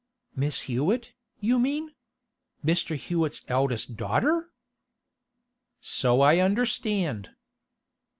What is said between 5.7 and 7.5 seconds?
'So I understand.